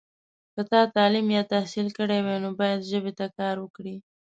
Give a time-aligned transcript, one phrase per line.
[0.53, 3.95] که تا تعلیم یا تحصیل کړی وي، نو باید ژبې ته کار وکړې.